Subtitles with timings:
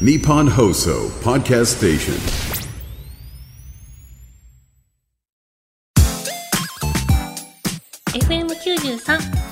[0.00, 2.14] Nippon Hoso Podcast Station.
[8.12, 8.98] 93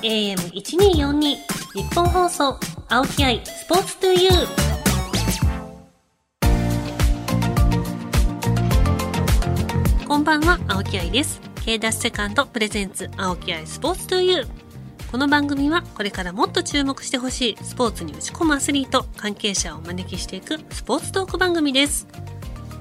[0.02, 1.36] AM1242
[1.74, 2.58] 日本放送
[2.88, 4.32] 青木愛スポーツトゥユー
[10.08, 11.40] こんばんは青木愛です。
[11.64, 14.71] K ダッシュセカンドプレゼンツ青木愛スポーツトゥユー
[15.12, 22.08] この番組はこれからもっと注目してほしいスポーツに打ち込むアスリート関係者をお招きしていくスポーツトーク番組です。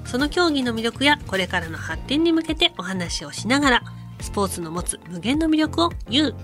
[0.06, 3.82] その競技の魅力やこれからの発展に向けてお話をしながら
[4.22, 6.34] スポーツの持つ無限の魅力を言う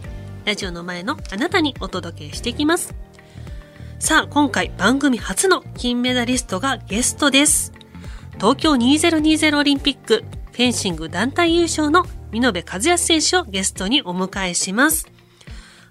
[0.45, 2.95] ラジオの前のあなたにお届けしていきます。
[3.99, 7.73] さあ今回番組初の金メダリストがゲストです。
[8.35, 15.18] 東京2020オリンピックフェンシング団体優勝の見延和康選手をゲストにお迎えします。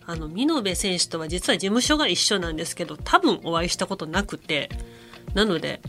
[0.08, 4.70] あの、見延選手とは実は事務所が一緒なんですけど、多分お会いしたことなくて、
[5.34, 5.82] なので、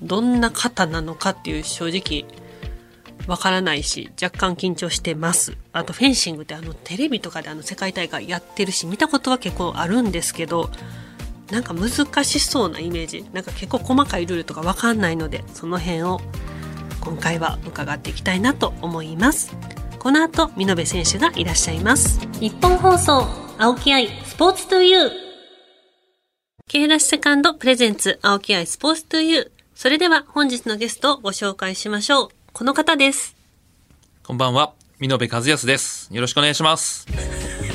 [0.00, 2.24] どんな方なのかっていう正直、
[3.26, 5.56] わからないし、若干緊張してます。
[5.72, 10.70] あと、フェンシングってあの、テレビとかであの、世界大会やってるし、見たことは結構あるんですけど、
[11.50, 11.90] なんか難
[12.24, 13.24] しそうなイメージ。
[13.32, 16.20] なんか結構細かいルールとかわかんないので、その辺を
[17.00, 19.56] 今回は伺っていきたいなと思います。
[20.02, 22.18] この後、見延選手がいらっしゃいます。
[22.40, 23.24] 日本放送、
[23.56, 25.10] 青木愛、スポーツトゥユー。
[26.68, 29.50] K ダッシュセカンドプレゼンツ、青木愛スポーツトゥユー。
[29.76, 32.28] それでは本日のゲストをご紹介しましょう。
[32.52, 33.36] この方です。
[34.24, 36.08] こんばんは、見延和康です。
[36.12, 37.06] よろしくお願いします。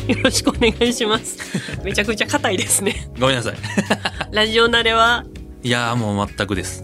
[0.09, 1.37] よろしくお願いします。
[1.81, 3.09] めちゃくちゃ硬いですね。
[3.17, 3.55] ごめんなさい。
[4.35, 5.23] ラジオ慣れは？
[5.63, 6.83] いやもう全くです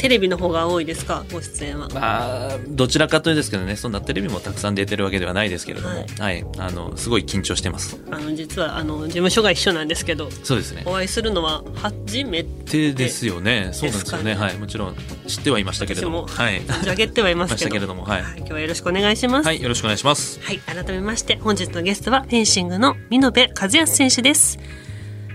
[0.00, 1.24] テレビの方が多いですか？
[1.30, 1.88] ご出演は。
[1.88, 8.02] まあどちらかというですけどねそんなテレビもたくさん出てるわけではないですけれども、はい、はい、あのすごい緊張してます。
[8.10, 10.82] あの実はあの事務所が一緒なんですけどそうですね。
[10.86, 13.70] お会いするのは初めてですよね。
[13.72, 14.34] そうなんですよね。
[14.34, 14.58] はい。
[14.58, 16.26] もちろん知ってはいましたけれども。
[16.26, 16.62] はい。
[16.62, 19.46] 存じ上げてはいますけれども、はい、はい、今日はよろしくお願いします。
[19.46, 20.40] はいよろしくお願いします。
[20.40, 23.32] はい改めまして本日のゲストはフェンシングの見延和
[23.68, 24.58] 康選手です。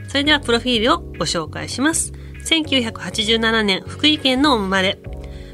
[0.08, 2.14] それではプロフィールをご紹介します
[2.46, 5.00] 1987年福井県の生まれ。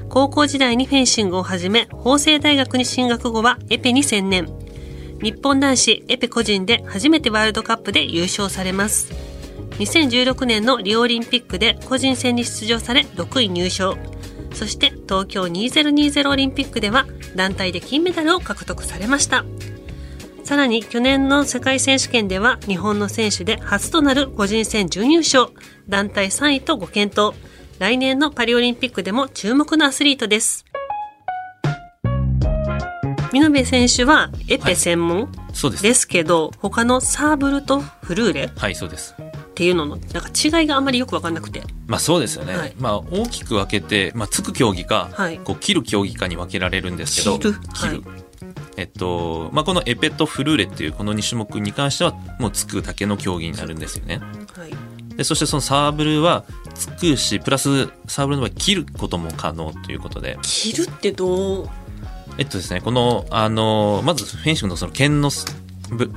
[0.09, 4.47] 高校時代にフェンシングを始め、法政大学に進学後はエペに専念。
[5.21, 9.13] 日本男子エペ個人で初めてワールドカップで優勝されます。
[9.79, 13.97] 2016年のリオオリンピックで個人戦に出場され6位入賞。
[14.53, 19.45] そして東京2020オリンピックでは団体で金メダルを獲得されました。
[20.51, 25.47] さらに去年の世界選手権では日本の選手で初となる個人戦準優勝、
[25.87, 27.33] 団体3位とご検討。
[27.79, 30.65] 来年のパリオリンピックでも注目のアスリートです。
[33.31, 35.83] 見延選手はエペ専門、はい、そうです。
[35.83, 39.15] ですけど他のサーブルとフルーレはいそうです。
[39.21, 41.63] っていうののなんか違いがあまりよく分かんなくて。
[41.87, 47.39] まあそうですよね、はい、まあ大きく分けて、まあ、つく競技か、はい、こう切る競技かに分けられるんですけど。
[47.39, 47.53] 切る？
[47.73, 48.20] 切る、はい
[48.81, 54.19] えっとまあ、このエペとフルーレっていうこの2種目に関してはもうつくだけの競技になるんですよね。
[54.55, 60.39] はい、でそしてそのサーブルはつくしプラスサーブルの場合切ることも可能ということで。
[60.41, 61.69] 切るってどう？
[62.39, 65.29] えっとですねこのあのまずフェンシングのその剣の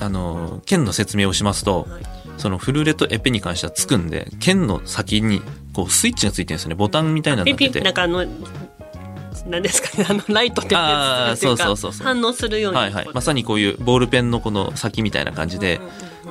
[0.00, 2.02] あの剣の説明をしますと、はい、
[2.38, 5.42] そのフルーレとエペに関してはつくんで剣の先に
[5.74, 6.76] こうスイッチがついてるんですよね。
[6.76, 8.24] ボタンみたいなのがてなんかあの
[9.46, 10.06] 何ですかね。
[10.08, 15.80] あのライトってやつそうそうそう反応するように、はいはい、まさにこういうボールペンのこの先みたいな感じで、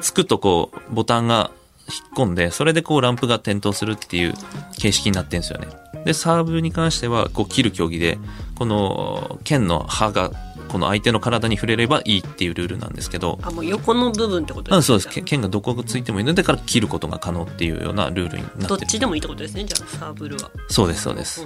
[0.02, 1.52] つくとこうボタンが
[1.88, 4.34] 引っ込んでそれでこうランプが点灯するっていう
[4.78, 5.68] 形式になってるんですよね。
[6.06, 8.18] でサーブに関してはこう切る競技で
[8.56, 10.32] この剣の刃が
[10.74, 13.38] この相手の体に触れればいいっていうルールなんですけど。
[13.44, 15.22] あもう横の部分ってことですかそうです。
[15.22, 19.66] 剣がどこがついてもいいのでから切ることが可能っていうようなルールになってどっちでもいいってことですね。
[19.66, 20.50] じゃあサーブルは。
[20.68, 21.46] そうですそうです。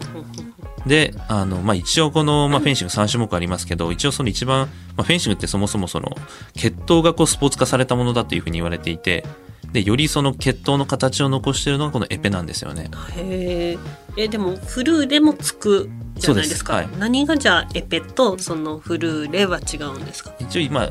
[0.86, 6.16] であの、まあ、一応この、まあ、フェンシング3種目ありますけど一応その一番、まあ、フェンシングってそもそもその
[6.56, 9.26] 血統がこうスポーツ化されたものだというふうに言われていて
[9.72, 12.90] でよりその血統の形を残しているのがこのエペなんですよね。
[13.16, 13.78] へ
[14.16, 16.76] えでもフルーレもつくじゃないですか。
[16.76, 20.34] はい、何がじゃあエペとそのフルーレは違うんですか？
[20.40, 20.88] 一応今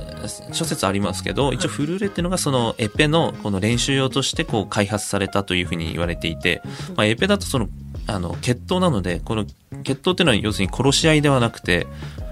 [0.53, 6.63] 諸説ありますけど、一応フルーレっていうのがそのエペのこの練習用としてこう開発されたというふうに言われていて、
[6.97, 7.69] まあエペだとその
[8.07, 9.45] あの血統なのでこの
[9.83, 11.87] 血統っていうのは要するに殺し合いではなくて、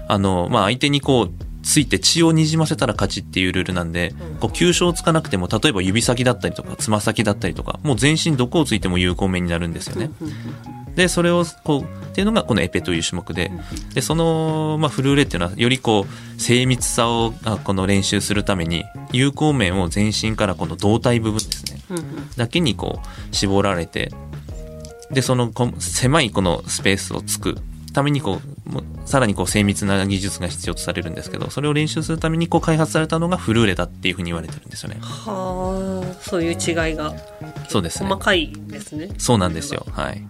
[0.07, 1.31] あのまあ相手にこう
[1.63, 10.11] ついて血をにじませたら勝ちっていうルールなんで、こう急所をつかなくても、例えば指先だったりとか、つま先だったりとか、もう全身どこをついても有効面になるんですよね。
[10.95, 13.51] で、それを、こう、っていうのがこのエペという種目で、
[13.93, 17.33] で、その、まあ、フルーレっていうのは、よりこう、精密さを、
[17.63, 21.79] この練習するために、有効面を全身からこの胴体部分ですね、
[22.37, 24.11] だけにこう、絞られて、
[25.11, 27.55] で、そのこ狭いこのスペースをつく。
[27.93, 34.97] ためにこうさらにこう精密な技術が必要とされるんですけど、それを練習するためにこう開発されたのがフルーレだっていうふうに言われてるんですよね。
[34.99, 37.13] はあそういう違いが。
[37.69, 38.09] そうですね。
[38.09, 39.07] 細かいですね。
[39.17, 39.85] そうなんですよ。
[39.91, 40.27] はい。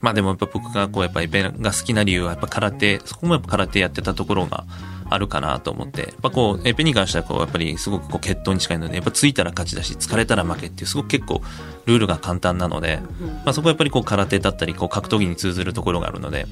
[0.00, 4.64] まあでもやっぱ僕がこうやっぱエペが好きな理由はやっぱ空手、そこもやっぱ空手やってたところが
[5.10, 11.42] あるかなと思って、やっぱこうエペに関してはこうやっぱりすごくこう決闘に近いので、やっぱついたら勝ちだし、疲れたら負けっていうすごく結構
[11.84, 13.00] ルールが簡単なので、
[13.44, 16.46] まあそこはやっぱりこう空手だったりこう格闘技に通ずるところがあるので、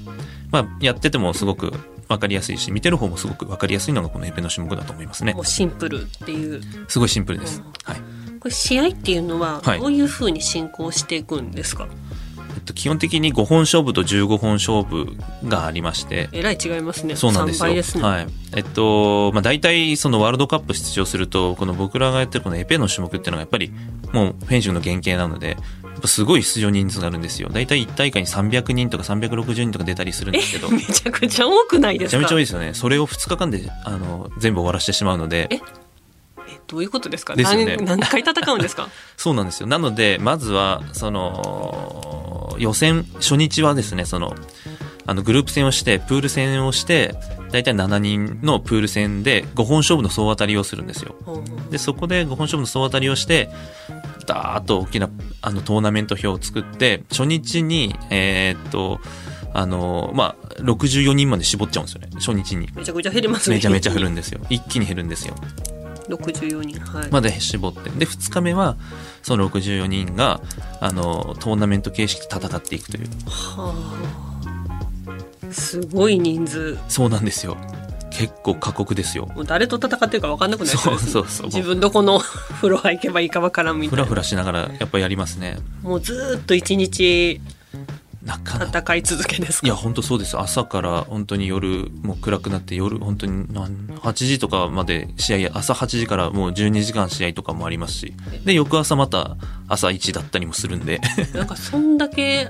[0.51, 1.73] まあやっててもすごく
[2.09, 5.35] わかりやすいし、見てる方もすごくわかりやすいのがこのエペの種目だと思いますね。
[5.45, 7.63] シンプルっていうすごいシンプルです。
[7.85, 7.97] はい。
[8.41, 12.08] これ試合っていうのははいどういうふうに進行していくんですか、えっと、
[12.61, 17.83] 基本的に5本勝負と15本勝負がありまして、えらい違いますねそうなんです3よ。
[17.83, 18.27] すね、はい。
[18.57, 23.73] えっと、まあ、大体そのワールドカップ出場すると、この僕らがやってるこのエペの種目っていうのがやっぱり
[24.13, 25.57] もうフェンシングの原型なので、
[26.05, 27.49] すごい出場人数があるんですよ。
[27.53, 32.19] 大体1大会に300人とか360人とか出たりするんですけど、めめちゃくちゃ多くないですか？
[32.19, 32.73] ちゃめちゃ多いですよね。
[32.75, 35.61] それを2日間で、あの、全部終わらせてしまうので、え
[36.69, 37.35] どういうことですか？
[37.35, 38.89] ですよね何何回戦うんですか？
[39.17, 39.67] そうなんですよ。
[39.67, 42.28] なので、まずは、その、
[42.59, 44.35] 予選、初日はですね、その、
[45.07, 47.15] あの、グループ戦をして、プール戦をして、
[47.51, 51.15] 大体7人のプール戦で5本勝負の総当たりをするんですよ。
[51.71, 53.49] で、そこで5本勝負の総当たりをして、
[54.27, 55.09] ダーッと大きな、
[55.41, 59.01] あの、トーナメント表を作って、初日に、えーっと、
[59.55, 62.09] あの、まあ、64人まで絞っちゃうんですよね。
[62.15, 62.69] 初日に。
[62.75, 64.41] めちゃくちゃ減りますねめちゃめちゃ減るんですよ。
[64.51, 65.35] 一気に減るんですよ。
[66.09, 67.91] 64人はい、まで絞って。
[67.91, 68.77] で、2日目は、
[69.29, 70.41] その64人が、
[70.81, 73.09] あの、トーナメント形式で戦っていくという。
[73.29, 77.59] はあすごい人数そうなんですよ。
[78.11, 79.27] 結構過酷ですよ。
[79.27, 82.19] もう誰と戦ってるか分かんなくなりそうですねそうそうそう自分どこの
[82.61, 85.59] 風呂入行けばいいか分からんみたいなふらふらしながら、やっぱやりますね。
[85.83, 87.41] もうずーっと一日
[88.29, 88.79] なかなか。
[88.79, 89.67] 戦い続けですか？
[89.67, 90.39] いや、本当そうです。
[90.39, 98.13] 朝から本当に夜、もう暗くなって夜、本当に何8時とかまで試合、朝8時からもう12時間試合とかもありますし。
[98.45, 99.37] で、翌朝また
[99.67, 101.01] 朝1だったりもするんで。
[101.35, 102.49] なんかそんだけ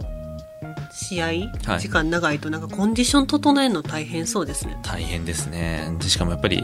[1.00, 5.94] 試合、はい時間長いとなんかコンディション整えるの大変そうですね大変ですね。
[6.00, 6.62] でしかもやっぱり、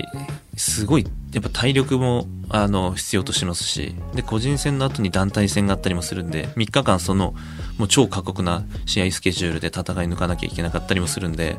[0.56, 7.34] すごい、やっぱ体力も、あの、必要としますし、で、個人戦の後に団体戦があったりもするんで、3日間その、
[7.78, 11.56] もう超過酷な試合スケジュールで戦い抜かなきゃいけなかったりもするんで、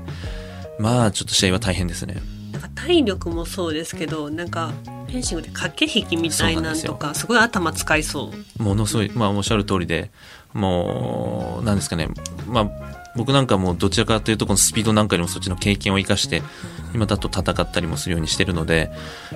[0.78, 2.18] まあ、ちょっと試合は大変ですね。
[2.56, 4.72] なんか体力もそうですけどなんか
[5.08, 8.64] フェンシングで駆け引きみたいなんとかすごい頭使いそう。
[8.64, 10.10] ものすごい、まあ、おっしゃる通りで、
[10.54, 12.08] もう、なんですかね、
[12.48, 12.72] まあ、
[13.18, 16.42] 僕なんかもうどちらかというとこのスピードなんかにもそっちの経験を生かして、
[16.94, 18.90] 今だと戦ったりもするようにしてるので、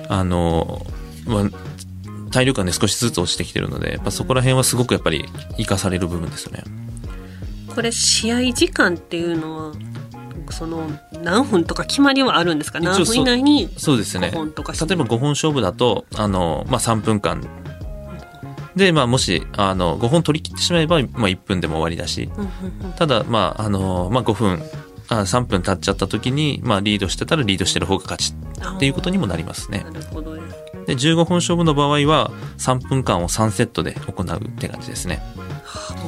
[0.08, 0.86] あの、
[1.26, 5.26] まあ、体力がね少しずつ落ちてきてるので、やっぱそこら辺はすごくやっぱり
[5.58, 6.64] 生かされる部分ですよね。
[7.74, 9.74] これ試合時間っていうのは
[10.50, 10.86] その
[11.22, 12.80] 何分とか決まりはあるんですか？
[12.80, 14.28] 何分以内にそうですね。
[14.28, 17.42] 5本とかして例えば5本勝負だと、あの、まあ、3分間。
[18.76, 22.30] で、まあ、もし、あの、5本取り切ってしまえば、まあ、1分でも終わりだし、
[22.96, 24.62] ただ、まあ、あの、まあ、5分、
[25.08, 28.32] あ3分経っちゃった時に、まあ、リードしてたらリードしてる方が勝ち
[28.76, 29.90] っていうことにもなりますねな。
[29.90, 30.42] るほどね
[30.86, 35.20] で、15本勝負の場合は、3分間を3セットで行うって感じですね。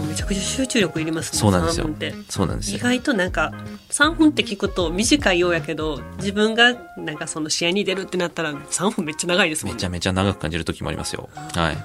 [0.00, 2.78] めちゃくちゃ集中力いりますねそうなんですよ3分って意そうなんですよ。
[2.78, 3.52] 外となんか
[3.90, 11.28] 3分って聞くと短いようやけど自分がなんかその試合に出るってなったら3分めっちゃ長いですもんねめちゃめちゃ長く感じる時もありますよ。
[11.54, 11.76] はい。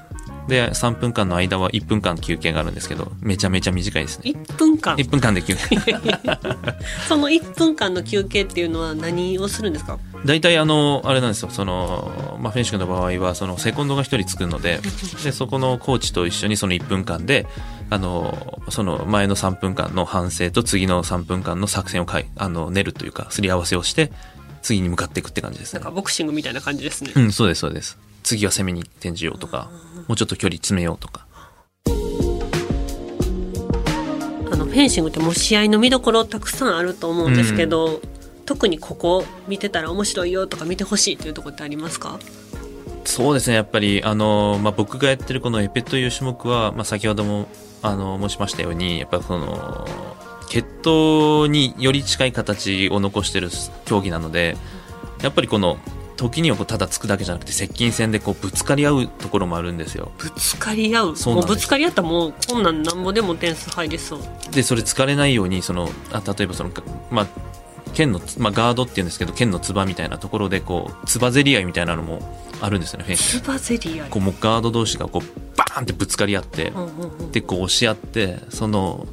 [0.48, 4.32] で、3分間の間は1分間休憩があるんですけど、めちゃめちゃ短いですね。
[4.32, 5.76] 1分間？1分間で休憩。
[7.10, 10.00] その1分間の休憩っていうのは何をするんですか？
[10.26, 14.80] 大体あの、あれなんですよ、その、まあ、フェンシングの場合は、その、セコンドが一人つくので、
[15.24, 17.46] で、そこのコーチと一緒にその1分間で、
[17.90, 24.12] あの、その前の3分間の反省と次の3分間の作戦をかい、あの、練るというか、すり合わせをして、
[24.62, 25.90] 次に向かっていくって感じですねなん。
[25.90, 27.98] かボクシングみたいな感じですね、うん、そうです、そうです。
[28.24, 29.70] 次は攻めに転じようとか、
[30.08, 31.26] もうちょっと距離詰めようとか。
[34.52, 38.02] あのフェンシングってもう試合の見どころたくさんあると思うんですけど、
[38.48, 42.18] 特にここ見てたら面白いよとか見てほしいっていうところってありますか？
[43.06, 47.48] そうですね、やっぱり、あの、まあ、僕がやってるこのエペという種目は、まあ、先ほども、
[47.82, 49.88] あの、申しましたように、やっぱその、
[50.50, 53.50] 決闘により近い形を残してる
[53.86, 54.58] 競技なので、
[55.22, 55.78] やっぱりこの、
[56.18, 60.12] 時にはこうただつくだけじゃなくて接近戦でこうぶつかり合うところもあるんですよ。
[60.18, 61.16] ぶつかり合う？
[61.16, 64.20] そうぶつかり合ったらもうこんなんなんぼでも点数入りそう。
[64.52, 66.72] で、それ疲れないように、その、あ例えばその、
[67.12, 67.28] まあ、
[67.94, 72.20] 剣のつ、まあ、ガードっていうんですけど、剣のつばみたいなところで、こう、つばぜり合いみたいなのも
[72.62, 74.10] あるんですよね、フェンシングつばぜり合い。
[74.10, 76.72] こう、もうガード同士がこう、バーンってぶつかり合って、
[77.32, 79.08] で、こう押し合って、その、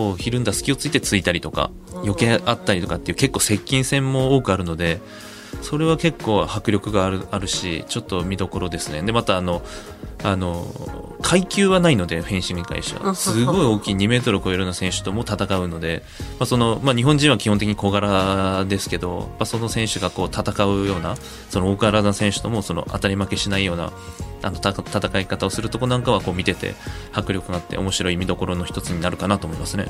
[0.00, 5.00] こうひるんだ隙をついてついたりとか余計あったりとかっていう結構接近戦も多くあるので
[5.62, 9.02] それは結構迫力があるあるしちょっと見どころですね。
[9.02, 9.62] でまたあの
[10.22, 10.66] あの
[11.22, 13.14] 階級はないのでフェンシングに関しては。
[13.14, 16.02] すごい大きい2メートルを超えるような選手とも戦うので、
[16.38, 21.16] まあそのまあ、日本人は基本的に小柄ですけど、まあ、その選手がこう戦うような
[21.50, 23.92] その大柄な選手ともその当たり負けしないような
[24.42, 26.74] あのた戦い方をするとこなんかはこう見てて
[27.12, 29.86] 迫力があって面白い見どころの一つになるかなと思いますね。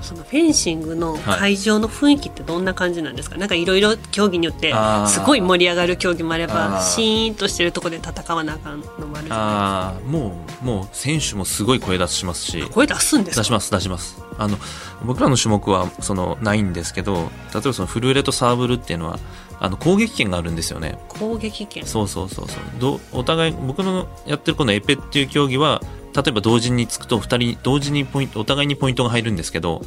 [0.00, 4.74] そのフェンシングの会場の雰囲気ってどんな感じなんですか、はい、なんかいろいろ競技によって
[5.06, 9.71] すごい盛り上がる競技もあればシーンとしてるところで戦わなあかんのもあるじゃないですか
[10.06, 12.62] もうもう選手もすごい声出しますし。
[12.70, 14.22] 声出すんです出します出します。
[14.38, 14.56] あの
[15.04, 19.18] 僕らの種目はそのないんですけど例えばそのフルーレとサーブルっていうのは
[19.60, 20.98] あの攻撃権があるんですよね。
[21.08, 21.86] 攻撃権。
[21.86, 22.62] そうそうそうそう。
[22.78, 25.80] どお互い僕のやってるこのエペっていう競技は
[26.14, 29.82] 例えば同時につくと2人同時にポイントお互いにポイントが入るんですけど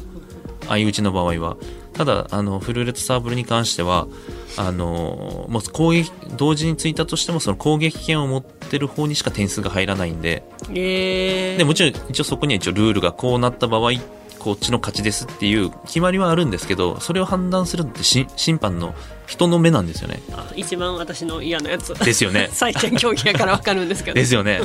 [0.68, 1.56] 相打ちの場合は。
[1.92, 4.06] ただあのフルーレとサーブルに関しては
[4.58, 13.92] あのもう攻撃同時についたとしてもその攻撃権を持ってる方にしか点数が入らないんで,、えー、でもちろん一応そこには一応ルールがこうなった場合
[14.38, 18.94] こっちの勝ちですっていう決まりはあるんですけどそれを判断するって審判の
[19.26, 20.20] 人の目なんですよね。
[20.54, 21.94] 一番私の嫌なやつ。
[21.94, 22.48] ですよね。
[22.54, 24.14] 最低競技やから分かるんですけど。
[24.14, 24.60] ですよね。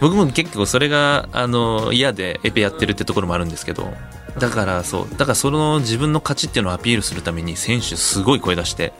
[0.00, 3.92] 僕も結構それがあの嫌でエペやってるってところもあるんですけど
[4.38, 5.10] だからそう。
[5.10, 8.92] だからその自分の勝ちっていうのをアピールするために選手すごい声出して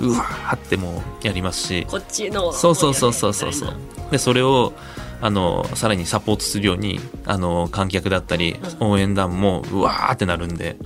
[0.00, 1.86] うわーってもうやりますし。
[1.88, 3.74] こっちのそうそうそうそうそうそう。
[4.10, 4.72] でそれを
[5.20, 10.76] あのさらにサポートするようにあの観客だったり応援団もうわーってなるんで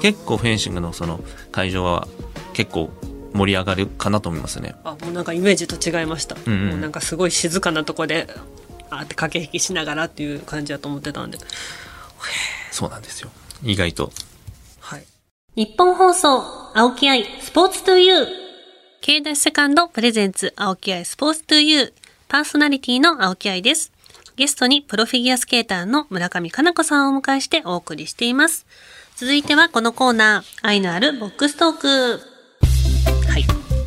[0.00, 2.06] 結構フェンシングのその会場は
[2.52, 2.90] 結構
[3.34, 4.74] 盛り上がるかなと思いますね。
[4.84, 8.28] あもうなんかイメージと違いました、うんうん、もうなんかすごい静かなとこで
[8.90, 11.38] あって駆け引きしながらっていう感じだと思ってたんで。
[12.70, 13.30] そうなんですよ
[13.62, 14.12] 意外と
[14.80, 15.04] はい
[15.56, 16.42] 日本放送
[16.74, 18.26] 青木愛スポーツトゥーユー
[19.02, 21.92] シュセカンドプレゼンツ青木愛スポーツトゥーユー
[22.28, 23.90] パーソナリティの青木愛です。
[24.36, 28.66] ゲストにプロフィギュアスケーターの村上かな子さんをお迎えしてお送りしています。
[29.16, 32.20] 続いてはこのコーナー、愛のあるボックストーク。
[33.28, 33.42] はい。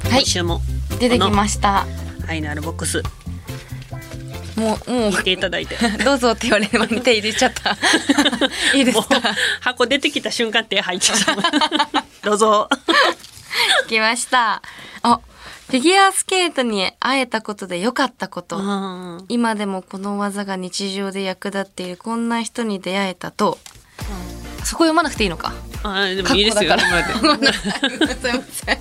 [0.09, 0.21] はい。
[0.23, 0.59] 今週も。
[0.99, 1.85] 出てきました。
[2.27, 3.01] 愛のあるボックス。
[4.55, 5.11] もう、もう。
[5.11, 5.77] 見ていただいて。
[6.03, 7.71] どうぞって言われれば見て入れちゃった。
[8.77, 9.21] いいですか？
[9.61, 11.35] 箱出てきた瞬間手入っちゃった。
[12.29, 12.69] どうぞ。
[13.87, 14.61] 来ました。
[15.03, 15.19] あ、
[15.67, 18.57] フィギュアスケートに会えたことで良かったこと、
[19.29, 23.57] 今でもこの技が日常で役立っているこんな人に出会えたと、
[24.59, 25.53] うん、そこ読まなくていいのか？
[25.83, 26.75] あでもいいですよ。
[27.21, 28.77] ごめんなさい。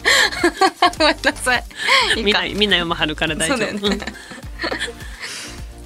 [0.98, 1.64] ごめんなさい。
[2.16, 3.98] みんな読まはるから大丈夫、ね、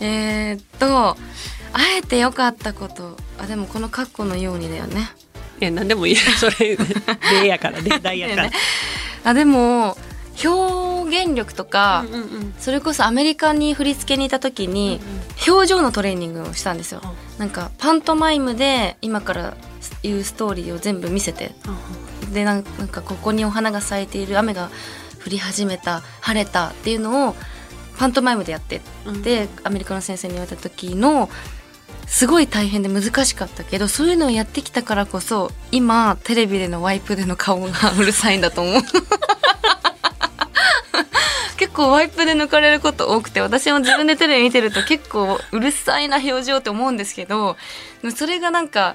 [0.00, 1.16] えっと
[1.72, 3.16] 会えて良かったこと。
[3.38, 5.10] あでもこの括弧のようにだよね。
[5.60, 6.16] え何でもいい。
[6.38, 6.76] それ
[7.42, 8.52] 例やから 例題やから、ね、
[9.24, 9.96] あでも
[10.44, 15.00] 表現力とか、うんうんうん、それこそアメリカに振り付けにいた時に、
[15.48, 17.00] 表情のトレーニングをしたんですよ。
[17.02, 19.56] うん、なんかパントマイムで今から
[20.02, 21.52] 言うストーリーを全部見せて、
[22.24, 24.70] うん、でなんかここにお花が咲いている雨が
[25.24, 27.36] 降り始めた晴れたっていうのを
[27.98, 28.80] パントマイムでやって
[29.22, 31.28] で、うん、アメリカの先生に言われた時の
[32.06, 38.82] すごい大変で難しかったけどそういうのをやってきたからこそ今テレビでのワイプでの顔がうるさいんだと思う。
[41.58, 47.56] 結構ワイプで抜かれること多くて私も自分でテレビ見てると結構うるさいな表情って思うんですけど
[48.14, 48.94] それがなんか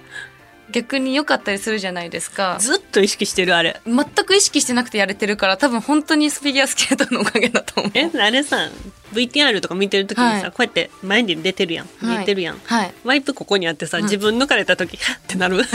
[0.72, 2.58] 逆に良かったりするじゃないですか。
[2.60, 3.80] ずっと意識してるあれ。
[3.86, 7.92] 全く意識してなくてやれてるから多分本当にフィギュアスケートのおかげだと思う。
[7.94, 8.70] えあれさ
[9.14, 11.88] VTR とか見てる時にさ、はい、こうやって前に出てるやん。
[12.02, 15.62] 出てるやん、はい、ワイプここにあってさ、自分抜かれた時ハッてなる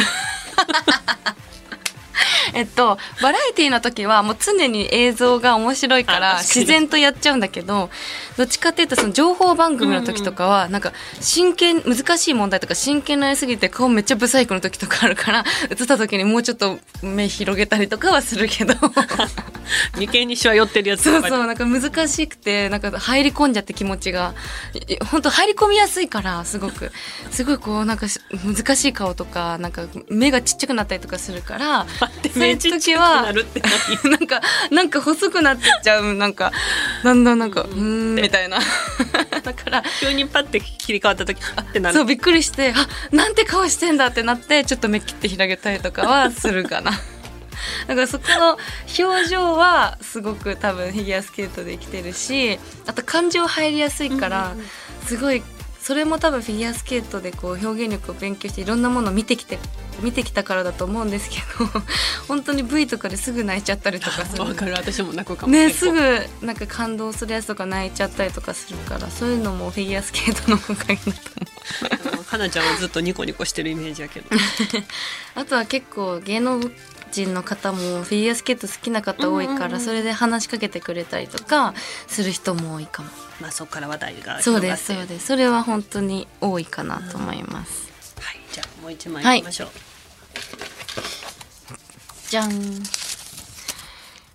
[2.55, 7.91] えっとバラエティーの時はもう常に映像が面白いから自然とやっちゃうんだけど
[8.37, 18.75] どっちかっていうとその情報番組の時とかはなんか真剣難しい問題とか真剣になりすぎて顔めっちゃブサイクの時とかあるから映った時にもうちょっと目広げたりとかはするけど。
[19.97, 24.35] 眉間にしわ寄ってるやつそうそうなんか難しくてなんか入り込んじゃって気持ちが。
[25.11, 26.93] 本当入り込みやすいからすごく。
[27.31, 28.07] すごいこうなんか
[28.45, 31.87] 難しい顔とかなんか目がちっちゃくなったりとかするから
[32.33, 33.33] そういう時は
[34.05, 36.53] なんかなんか細くなってっちゃうなんか
[37.03, 38.59] だんだんなんかうんみたいな。
[39.43, 41.97] だから急にパッて切り替わった時あってなる。
[41.97, 46.93] そうびっくりしてあなんて顔してんだってなってちょっと目切って広げたりとかはするかな。
[47.87, 48.59] だからそこの
[48.99, 54.55] 表情はすごく多分フィギュアスケートで生きてるしあと感情入りやすいから
[55.07, 55.43] すごい
[55.87, 59.61] それも多分フィギュアスケートでこう表現力を勉強していろんなものを見てきて
[60.03, 61.81] 見てきたからだと思うんですけど
[62.27, 64.43] 本当に V とかですぐ泣いちゃったりとかする。
[64.43, 64.73] わかる。
[64.73, 65.53] 私も泣くかも。
[65.53, 72.19] ねすぐなんか感動するやつとか泣いちゃったりとかするからそういうのもフィギュアスケートのおかげだと思う。
[72.19, 74.27] うんかなちゃんはずっとニコニコしてるイメージやけど。
[75.37, 76.61] あとは結構芸能
[77.25, 81.73] 人の方もフィギュアスケート好きな方多いから、それで話しかけてくれたりとか
[82.07, 83.09] する人も多いかも。
[83.41, 85.27] まあそこから話題がそうですそうです。
[85.27, 89.43] それは本当に多いかなと思います、はいじゃあもう一枚い。
[89.43, 89.69] きましょう、
[92.29, 92.51] じゃん。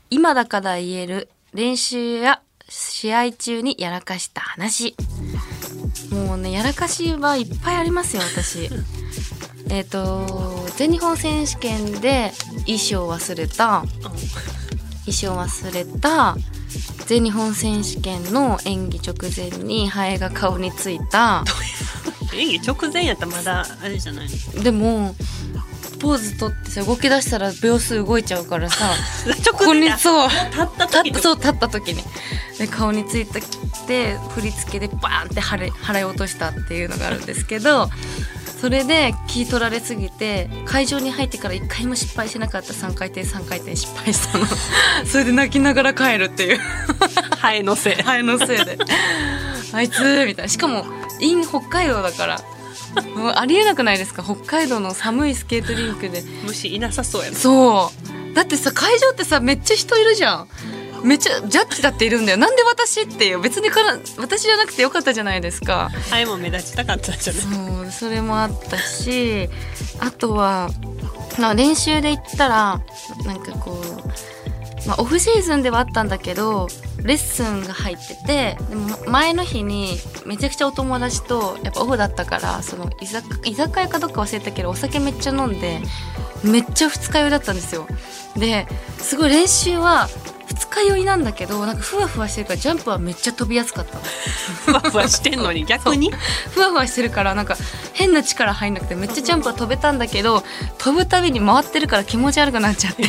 [0.10, 4.96] 今だから言える練習や試合中にやらかした話。
[6.12, 8.70] もうねやらかしはいっぱいありますよ私
[9.72, 12.34] えっと全日本選手権で
[12.66, 13.84] 衣装を忘れた。
[15.06, 16.36] 衣装を忘れた。
[17.08, 21.44] 全日本選手権の演技直前にハエが顔についた。
[22.34, 24.64] 演技直前やったらまだあれじゃないの？
[24.64, 25.16] でも
[26.00, 28.86] ポーズ取ってさ動き出したら秒数動いちゃうからさ
[29.46, 32.04] 直ここにだそう立った立時そう立った時に。
[32.58, 33.42] で顔について
[33.88, 37.90] で振り付けでバーンって払い払い落としたっていうのがあるんですけど
[38.62, 44.46] それで気取られすぎて会場に入ってから一回も失敗しなかった3回転3回転失敗したの。
[45.06, 46.60] それで泣きながら帰るっていう。
[47.40, 47.96] ハエのせい。
[47.96, 48.78] ハエのせいで。
[49.74, 50.48] あいつみたいな。
[50.48, 50.86] しかも
[51.20, 52.42] in 北海道だから。
[53.16, 54.22] もうありえなくないですか？
[54.24, 56.24] 北海道の寒いスケートリンクで。
[56.44, 57.38] 虫いなさそうやな。
[57.38, 57.92] そ
[58.32, 58.36] う。
[58.36, 60.48] だってさ会場ってさめっちゃ人いるじゃん
[61.04, 62.38] めっちゃジャッジだっているんだよ。
[62.38, 63.42] なんで私っていう。
[63.42, 65.90] 別にから私じゃなくてよかったじゃないですか。
[66.10, 67.42] ハエも目立ちたかったんじゃない？
[67.42, 69.50] そうそれもあったし
[70.00, 70.70] あとは
[71.40, 72.82] まあ練習で行ったら
[73.26, 76.68] なんかこう、まあ、オフシーズンではあったんだけど
[77.04, 85.82] レッスンが入っててでも前の日にめちゃくちゃお友達とやっぱオフだったからその居酒居酒屋かどっか忘れたけどお酒めっちゃ飲んで
[86.44, 87.88] めっちゃ二日酔いだったんですよ。
[88.36, 88.68] で
[88.98, 90.08] すごい練習は
[90.54, 94.02] 二日酔いなんだけどなんかふわふわしてるからジャンプはめっちゃ飛びやすかったの。
[94.66, 95.66] ふわふわしてんのに？
[95.66, 96.12] 逆に？
[96.52, 97.56] ふわふわしてるからなんか
[97.94, 100.44] 変な力入んなくてめっちゃジャンプは飛べたんだけど
[100.78, 103.04] 飛ぶたびに回ってるから気持ち悪くなっちゃって。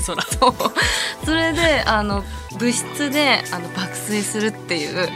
[0.00, 0.22] そら。
[0.40, 0.54] そう。
[1.24, 2.24] それであの
[2.58, 5.08] 部室であの爆睡するっていう。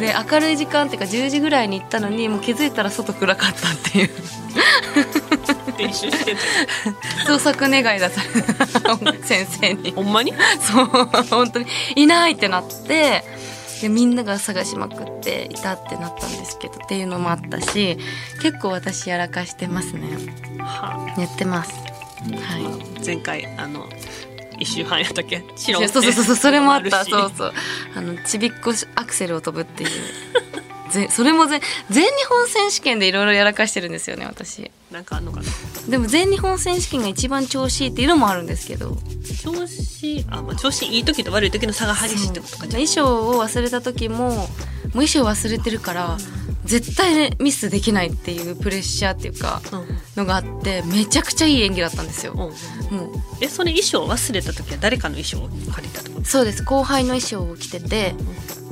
[0.00, 4.10] で明るい時間っていうか10時ぐらいに行ったのにもう気づいたら外暗かったっていう
[5.78, 6.36] 練習してて。
[7.26, 8.20] 捜索願いだった
[9.26, 9.92] 先生に。
[9.92, 10.32] ほんまに？
[10.60, 10.86] そう。
[11.30, 11.66] 本当に。
[11.96, 13.24] いないってなって
[13.80, 17.96] でみんなが探しまくっていたってなったんですけどっていうのもあったし
[18.42, 20.08] 結構私やらかしてますね。
[20.58, 21.72] はやってます。
[21.72, 23.04] はい。
[23.04, 23.88] 前回あの
[24.58, 25.44] 一周半やったっけ？
[25.54, 26.36] そうそうそうそう。
[26.36, 27.04] それもあった。
[27.04, 27.52] そうそう。
[27.94, 29.90] あのちびっこアクセルを飛ぶっていう
[30.90, 34.70] ぜそれもぜ全日本選手権でいろいろやらかしてるんですよね私。
[34.90, 35.44] なんかあんのかな？
[35.88, 38.96] でも全日本選手権が一番調子いいっていうのもあるんですけど。
[39.42, 44.48] 調子あ、まあ、調子いい時と悪い時の差が激しいってことかじゃ衣装を忘れた時ももう
[44.92, 46.16] 衣装忘れてるから
[46.64, 49.60] 絶対ミスできないっていうプレッシャーっていうか。
[49.72, 52.32] うんのがあってめちゃくちゃいい演技だったんですよ。
[52.90, 52.96] うん。
[52.98, 53.10] もう。
[53.40, 56.26] えそれ衣装忘れた時は誰かの衣装を借りたってこと？
[56.26, 56.62] そうです。
[56.64, 58.14] 後輩の衣装を着てて。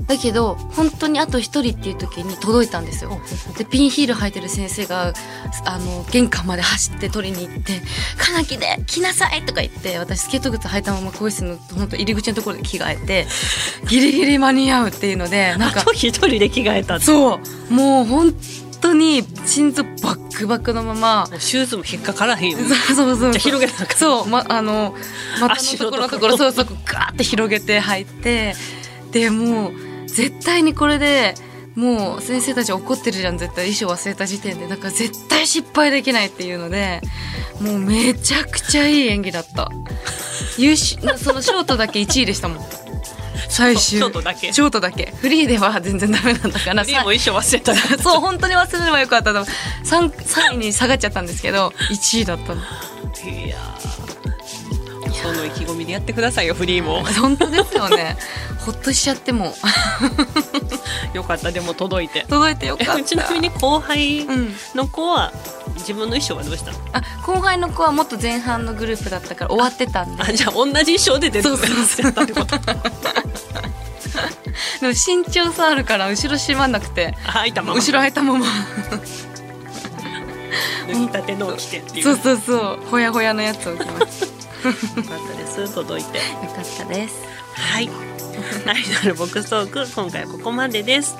[0.07, 3.21] だけど本当にあと一人っていう時に届いたんですよ。
[3.59, 5.13] でピンヒール履いてる先生が
[5.65, 7.83] あの玄関まで走って取りに行って
[8.17, 13.27] 「カナキで着なさい!」とか言って私スケート靴履いたまま更衣室の本当入り口のところで着替えて
[13.89, 17.75] ギリギリ間に合うっていうのでなんかあと一人で着替えたそう。
[17.75, 18.33] もう本
[18.87, 21.29] 当に心臓バックバクのまま。
[21.39, 22.65] シューズも引っかからへんよね。
[22.65, 23.97] そうそうそうじゃあ広げなあかん。
[23.97, 24.95] そう、ま、あの
[25.41, 26.37] 股のところのところ。
[26.37, 28.55] そうそうガーって広げて入って。
[29.13, 29.73] でもう
[30.09, 31.35] 絶対にこれで
[31.75, 33.73] もう先生たち怒ってるじゃん絶対。
[33.73, 34.69] 衣装忘れた時点で。
[34.69, 37.01] だから絶対失敗できないっていうので。
[37.61, 39.71] もうめちゃくちゃいい演技だった。
[40.59, 42.65] 優秀なそのショートだけ1位でしたもん
[43.49, 44.53] 最終ショートだけ。
[44.53, 45.13] ショートだけ。
[45.17, 47.73] フリーでは全然ダメなんだからフリーも衣装忘れた。
[47.73, 49.07] らそう本当に忘れればよ。
[49.07, 49.33] かった。
[49.33, 49.45] と思う
[49.85, 52.61] 3, 3位に下がっちゃったんですけど1位だったの。
[52.61, 54.06] いやー
[55.23, 57.03] その意気込みでやってくださいよフリーも。
[57.05, 58.17] 本当ですよね。
[58.65, 59.55] ほっとしちゃっても。
[61.15, 62.27] よかったでも届いて。
[62.29, 62.99] 届いてよかった。
[62.99, 65.33] えちなみに後輩うんの子は
[65.77, 66.79] 自分の衣装はどうしたの？
[66.93, 70.23] あ後輩の子はもっと前半のグループだったから終わってたんで。
[70.23, 72.57] あじゃあ同じ衣装で出てそうそうそうたってこと？
[74.81, 77.15] でも身長差あるから後ろ閉まんなくて。
[77.27, 77.81] あ開いたまま。
[77.81, 78.47] 後ろ開いたまま。
[80.89, 82.05] 脱ぎたてのを着てっていう。
[82.05, 82.87] そうそうそう。
[82.91, 84.36] ほやほやのやつを着ました
[84.67, 84.77] よよ
[85.09, 85.75] かったです。
[85.75, 86.19] 届いて。
[86.19, 86.25] か
[86.63, 87.15] ったです。
[87.55, 87.89] はい。
[88.67, 91.17] アイドルボックストーク今回はここまでです。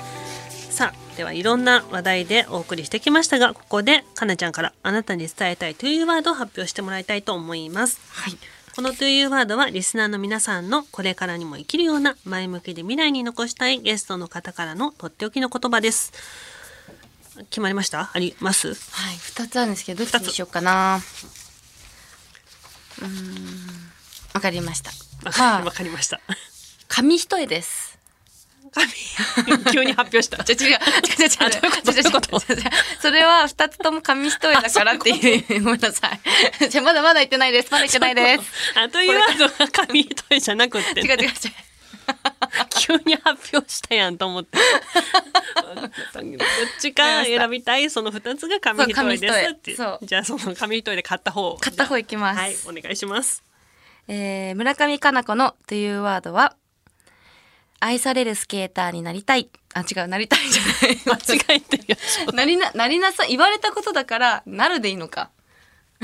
[0.69, 7.99] さあではいろんな話題でお送りしてきましたがここでかなちゃんからあなたに伝えたいというワードを発表してもらいたいと思います。
[8.11, 8.37] はい。
[8.75, 16.11] このというワードはリスナーの皆さんのこれからにも生きるような前向きで未来に残したいゲストの方からのとっておきの言葉です。
[17.49, 18.11] 決まりました？
[18.13, 18.67] あります？
[18.67, 19.15] はい。
[19.15, 20.99] 二つあるんですけどどっちにしようかな
[24.33, 24.91] わかりました。
[25.25, 26.19] わ、まあ、かりました。
[26.87, 27.97] 紙一重です。
[29.71, 30.37] 急に発表した。
[30.47, 32.71] 違う違う違う違う違う違う。
[33.01, 35.63] それは二つとも紙一重だからっていう。
[35.63, 36.69] ごめんなさい。
[36.69, 37.71] じゃまだまだ言ってないです。
[37.71, 38.51] まだ言ってないです。
[38.75, 41.01] あというワードが紙一重じゃなくて、ね。
[41.01, 41.31] 違う違う違う。
[42.79, 44.57] 急に発表したやんと思って。
[44.57, 45.91] どっ
[46.79, 51.57] ちか選びたいその二つが紙一重ですってじゃあその紙一重で買った方を。
[51.57, 53.43] 買った方いきますはいお願いします。
[54.07, 56.55] えー村上佳菜子のというワードは
[57.79, 59.49] 愛されるスケーターになりたい。
[59.73, 60.97] あ違うなりたいじゃない。
[61.05, 61.97] 間違えてるよ。
[62.33, 65.29] なりななりなさい言われたことだからなるでいいのか。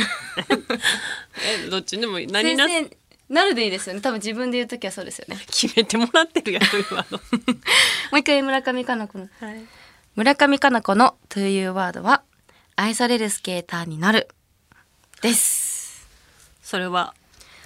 [1.42, 2.28] えどっちでもいい。
[2.28, 2.98] 何な先生
[3.34, 4.02] なるでいいですよね。
[4.02, 5.38] 多分自分で言う時はそうですよね。
[5.48, 7.24] 決めてもらってるやんというワードも
[8.14, 9.28] う一回村上佳菜子の。
[9.40, 9.66] はい。
[10.16, 12.24] 村上佳菜子のというワードは
[12.76, 14.28] 愛されるスケーターになる。
[15.22, 16.08] です。
[16.62, 17.16] それは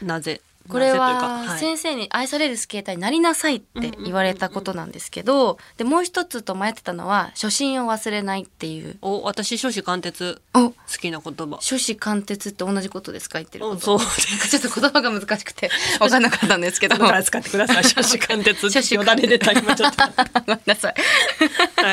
[0.02, 0.42] なぜ？
[0.70, 1.60] これははい。
[1.60, 8.98] 先生に愛されるスケーターになりなさいって言われたことなんですけどでもう一つと迷ってたのは初心を忘れないっていう。
[9.02, 10.42] お私初子貫徹。
[10.54, 10.70] お。
[10.70, 11.58] 好きな言葉。
[11.58, 13.82] 初子貫徹って同じことですか言ってること。
[13.82, 14.00] そう。
[14.00, 16.98] ちょっと言葉が難しくて 分かんなかったんですけど。
[16.98, 17.84] だから使ってください。
[17.84, 20.02] 初子貫徹初子よだれ出た今ちょっと。
[20.02, 20.12] は
[20.46, 20.94] ごめんなさい。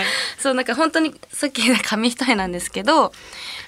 [0.02, 0.04] い。
[0.38, 3.12] そうなんか本当にさっき紙一重なんですけど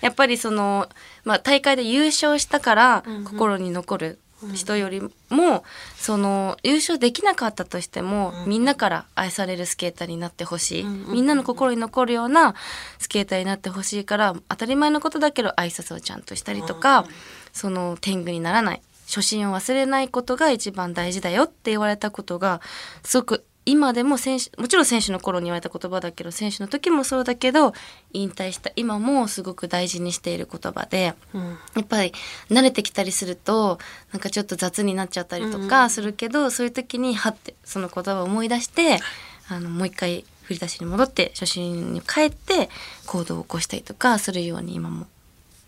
[0.01, 0.89] やっぱりその、
[1.25, 4.19] まあ、大会で優勝したから心に残る
[4.53, 5.65] 人よりも、
[5.97, 12.55] その優勝できなかったとしても、みんなから愛されるスケーターになってほしい、みんなの心に残るような
[12.99, 17.07] スケーターになってほしいから当たり前のことだけど挨拶をちゃんとしたりとか、
[17.53, 18.83] その天狗にならない。
[19.07, 22.61] 初心を忘れないことが一番大事だよって言われたことが
[23.05, 27.75] すごく今でも選手もちろん選手の頃に言われた言葉だけど選手の時もそうだけど
[28.13, 31.59] 引退した今もすごく大事にしている言葉で、うん。
[31.75, 32.13] やっぱり
[32.49, 33.79] 慣れてきたりすると
[34.13, 39.01] なんかちょっと雑になっちゃったりとかするけど、そういう時にはってその言葉を思い出して
[39.49, 42.71] あのもう一回振り出しに戻って初心に帰って
[43.07, 45.07] 行動を起こしたりとかするように今も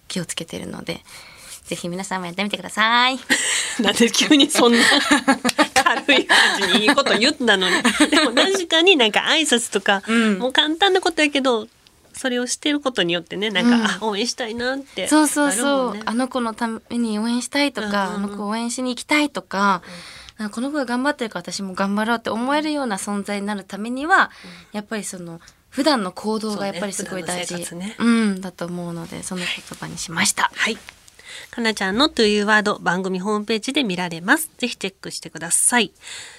[0.06, 1.00] 気をつけてるので
[1.64, 3.18] ぜひ皆さんもやってみてください。
[3.80, 4.78] なんで急にそんな
[5.96, 7.76] 軽い感じにいいこと言ったのに。
[8.10, 10.38] でも確かになんか挨拶とか、うん。
[10.38, 11.68] もう簡単なことやけど
[12.12, 13.84] それをしてることによってねなんか、うん。
[13.84, 18.30] あ応援したいなってそうそうそう、あの子のために応援したいとか、うんうんうん。
[18.30, 19.82] あの子を応援しに行きたいとか,、
[20.38, 24.30] なんかこの子が頑張ってるから私も頑張ろうって思えるような存在になるためには、
[24.72, 27.54] やっぱりその普段の行動がやっぱりすごい大事。
[27.54, 27.64] ね。
[27.64, 29.48] 普段の生活うんだと思うのでその言
[29.78, 30.50] 葉にしました。
[30.54, 30.78] はい。
[31.50, 34.50] かなちゃんのというワード番組ホームページで見られます。
[34.58, 35.92] ぜひチェックしてください。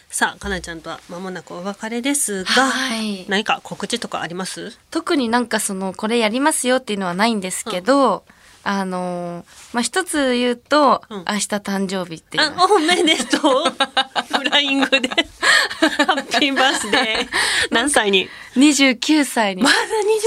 [0.10, 4.78] さあ、かなちゃんとは間もなくお別れですが、はい何か告知とかあります？
[4.92, 8.24] 特になんかそのこれやりますよっていうのはないんですけど、
[8.64, 13.64] あのーまあ一つ言うと、うん明日誕生日っていうあ、おめでとう
[14.38, 15.10] フライングで。
[15.10, 17.28] ハッピーバースデー。
[17.72, 19.76] 何歳に？29歳に、まだ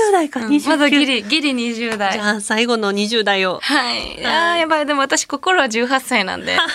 [0.09, 3.61] 20代か、うん29まだギリギリ20代じゃあ、最後の20代を。
[3.62, 4.14] はい。
[4.18, 4.87] いやーやばい。
[4.87, 6.57] でも私心は18歳なんで。
[6.57, 6.66] は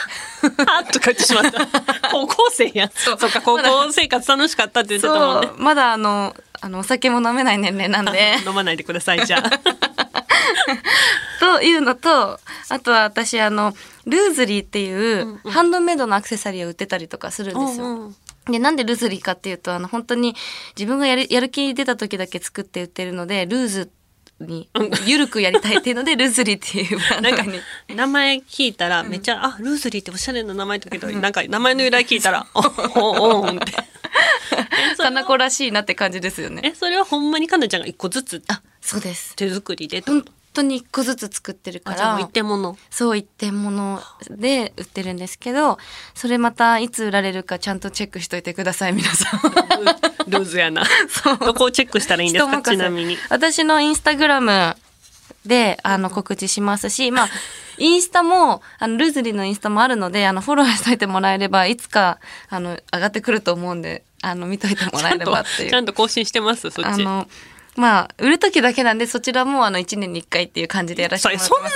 [0.81, 1.65] っとか言ってしまった。
[2.11, 2.89] 高校生やん。
[2.93, 5.49] そっか、高校生活楽しかったって言ってたもんね。
[5.57, 8.35] まだあの、あの、お酒も飲めない年齢なんで。
[8.45, 9.49] 飲まないでください、じゃあ。
[11.39, 12.39] というのと、
[12.69, 13.73] あとは私あの、
[14.05, 17.85] ルーズリーっていうハンドメイドのアクセサリーを売ってたりとかするんですよ。
[17.85, 18.15] うんうん
[18.51, 20.33] で、なんでルーズリーかっていうと、あの、本当に
[20.77, 23.91] 自分がやる、やる気出た時だけ作って売ってるので、ルーズ
[24.39, 24.69] に、
[25.05, 27.61] ゆるくやりたいっていうので、 ルーズリーっていうブランなんかドに。
[27.95, 32.61] 名前聞いたらめっちゃ、あルーズリーっておしゃれな名前だけど、なんか名前の由来聞いたらお
[33.01, 33.73] おおんって
[34.97, 36.61] かなこらしいなって感じですよね。
[36.63, 38.43] えそれはほんまにかなちゃんが一個ずつ？
[38.47, 39.35] あ、そうです。
[39.35, 42.27] 手作りで本当に一個ずつ作ってるから一。
[42.29, 45.77] 点物そう一点物で売ってるんですけど、
[46.15, 49.41] それまたいつ売られるかちゃんとチェックしといてください、皆さん。
[50.27, 50.83] ルーズやな
[51.39, 52.61] どこをチェックしたらいいんですか？
[52.61, 54.75] ちなみに私のインスタグラム
[55.45, 57.29] であの告知しますし、まあ、
[57.77, 62.17] インスタも、あの、ルーズリーのインスタもあるので、あの、フォローしといてもらえれば、いつか、
[62.49, 65.69] あの、上がってくると思うんで、あの、見といてもらえればっていう。
[65.69, 67.27] ちゃんと更新してますそっちあの、
[67.77, 71.75] まあ、売る時だけなんで、そちらもあの、1年に1回っていう感じでやらせてもらってそんます。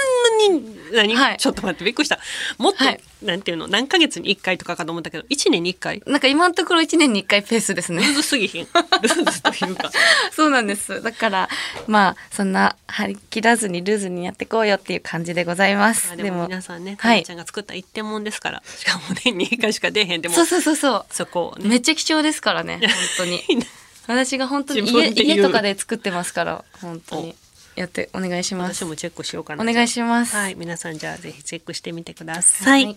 [0.94, 2.20] なに、何、はいちょっと待って、びっくりした。
[2.58, 6.02] もっと、はいなんていうの、何ヶ月に1回とかかと思ったけど、1年に1回？
[6.08, 8.14] なんか今のところ1年に1回ペースですねル。
[8.14, 8.66] ーズすぎひん？
[8.66, 9.92] ルーズというか。
[10.32, 11.04] そうなんです。
[11.04, 11.50] だから、
[11.86, 16.08] まあ、そんな、張り切らずにルーズにやってこうよっていう感じでございます。
[16.08, 21.06] まあでも皆さんね、かはないちゃんが作った一点もんですから、しかも年に1回しか出えへんでも、そうそうそうそう。
[21.12, 21.70] そこをね。
[21.70, 23.44] めっちゃ貴重ですからね、本当に。
[24.12, 27.36] 私が本当に家家とかで作ってますから、本当に。
[27.76, 28.84] やってお願いします。
[28.84, 29.64] 私もチェックしようかな。
[29.64, 30.36] お願いします。
[30.36, 32.86] はい、皆さんじゃあぜひチェックしてみてください。
[32.86, 32.94] は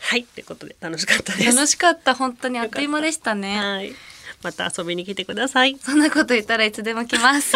[0.00, 1.54] はいい、ということで楽しかったです。
[1.54, 3.58] 楽しかった、本当にあっという間でしたね。
[3.58, 3.92] はい。
[4.42, 5.76] また遊びに来てください。
[5.82, 7.54] そんなこと言ったらいつでも来ます。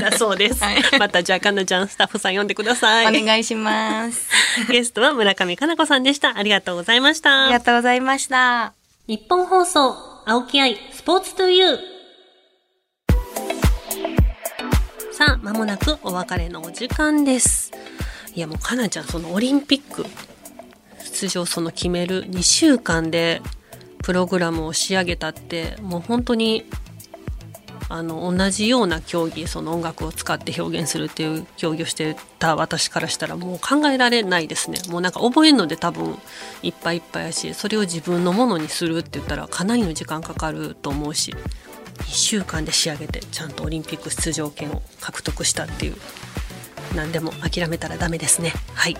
[0.00, 0.62] だそうです。
[0.62, 3.22] はいまたじゃあかなちゃんスタッフさん呼んでください。
[3.22, 4.28] お願いします。
[4.70, 6.36] ゲストは村上かな子さんでした。
[6.38, 7.44] ありがとうございました。
[7.44, 8.72] ありがとうございました。
[9.08, 11.78] 日本放送、青木愛、スポーツトゥユー。
[15.10, 17.72] さあ、まもなくお別れのお時間です。
[18.32, 20.06] いや、もうかなちゃん、そのオリンピック
[21.02, 23.42] 出場その決める2週間で
[24.04, 26.66] プログラムを仕上げたって、もう本当に、
[27.92, 34.78] あの、同じような競技、その音楽を使って表現するっていう競技をしてた私からしたらもう考えられないですね。
[34.88, 36.16] もうなんか覚えるので多分
[36.62, 41.34] いっぱいいっぱいやし、それを自分のものにするって言ったらかなりの時間かかると思うし、
[41.98, 45.96] 2週間で仕上げてちゃんとオリンピック出場権を獲得したっていう。
[46.96, 48.54] 何でも諦めたらダメですね。
[48.72, 48.96] はい。